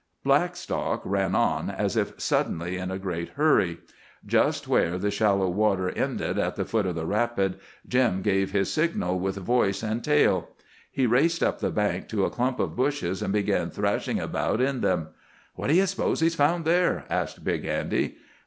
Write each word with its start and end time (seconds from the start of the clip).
Blackstock 0.23 1.03
ran 1.05 1.35
on, 1.35 1.69
as 1.69 1.95
if 1.95 2.19
suddenly 2.19 2.75
in 2.75 2.89
a 2.89 2.97
great 2.97 3.29
hurry. 3.35 3.77
Just 4.25 4.67
where 4.67 4.97
the 4.97 5.11
shallow 5.11 5.47
water 5.47 5.89
ended, 5.91 6.39
at 6.39 6.55
the 6.55 6.65
foot 6.65 6.87
of 6.87 6.95
the 6.95 7.05
rapid, 7.05 7.59
Jim 7.87 8.23
gave 8.23 8.49
his 8.51 8.73
signal 8.73 9.19
with 9.19 9.35
voice 9.35 9.83
and 9.83 10.03
tail. 10.03 10.47
He 10.91 11.05
raced 11.05 11.43
up 11.43 11.59
the 11.59 11.69
bank 11.69 12.07
to 12.09 12.25
a 12.25 12.31
clump 12.31 12.59
of 12.59 12.75
bushes 12.75 13.21
and 13.21 13.31
began 13.31 13.69
thrashing 13.69 14.19
about 14.19 14.59
in 14.59 14.81
them. 14.81 15.09
"What 15.53 15.67
d'ye 15.67 15.85
suppose 15.85 16.19
he's 16.19 16.33
found 16.33 16.65
there?" 16.65 17.03
asked 17.07 17.43
Big 17.43 17.63
Andy. 17.65 18.15